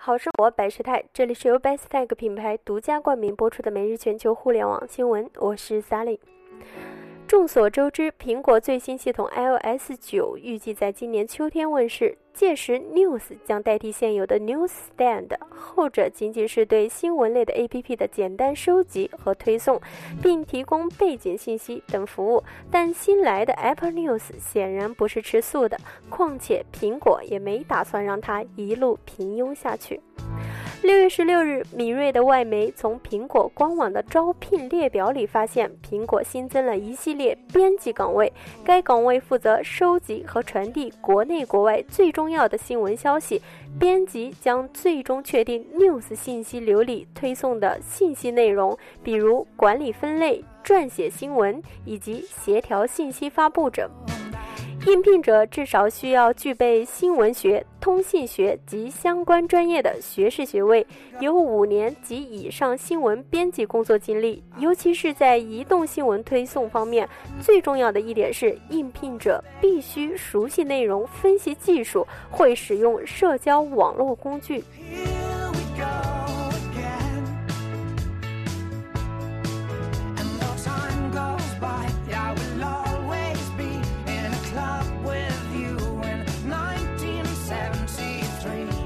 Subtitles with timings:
[0.00, 6.20] 好生活百事泰，这里是由 Best Tag 品牌独家冠名播出的每日全球互联网新闻，我是 Sally。
[7.28, 19.78] 众所周知，苹果最新系统 iOS 九预计在今年秋天问世，届时 News 将代替现有的 Newsstand，后者仅仅是对新闻类的 APP 的简单收集和推送，
[20.22, 22.42] 并提供背景信息等服务。
[22.70, 30.00] 但新来的 Apple News 显然不是吃素的，况且苹果也没打算让它一路平庸下去。
[30.88, 38.32] 六月十六日，敏锐的外媒从苹果官网的招聘列表里发现，苹果新增了一系列编辑岗位。
[38.64, 43.42] 该岗位负责收集和传递国内国外最重要的新闻消息，
[43.78, 53.90] 编辑将最终确定 news 信息流里推送的信息内容，比如管理分类、撰写新闻以及协调信息发布者。
[54.88, 60.86] 应聘者至少需要具备新闻学、通信学及相关专业的学士学位，
[61.20, 64.42] 有五年及以上新闻编辑工作经历。
[64.56, 67.06] 尤其是在移动新闻推送方面，
[67.38, 74.64] 最重要的一点是，应聘者必须熟悉内容分析技术，会使用社交网络工具。